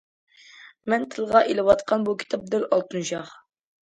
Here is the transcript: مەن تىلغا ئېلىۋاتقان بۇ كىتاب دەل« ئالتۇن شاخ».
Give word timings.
مەن 0.93 1.03
تىلغا 1.15 1.41
ئېلىۋاتقان 1.51 2.07
بۇ 2.09 2.17
كىتاب 2.23 2.47
دەل« 2.55 2.65
ئالتۇن 2.77 3.05
شاخ». 3.13 3.37